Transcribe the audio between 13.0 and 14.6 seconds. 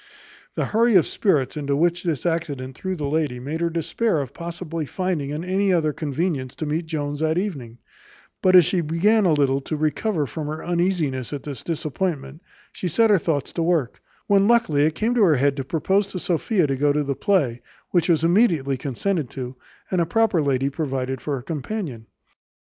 her thoughts to work, when